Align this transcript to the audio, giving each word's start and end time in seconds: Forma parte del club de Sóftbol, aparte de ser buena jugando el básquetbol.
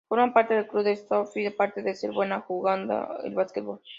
Forma 0.07 0.33
parte 0.33 0.55
del 0.55 0.67
club 0.67 0.83
de 0.83 0.95
Sóftbol, 0.95 1.45
aparte 1.45 1.83
de 1.83 1.93
ser 1.93 2.11
buena 2.11 2.41
jugando 2.41 3.19
el 3.23 3.35
básquetbol. 3.35 3.81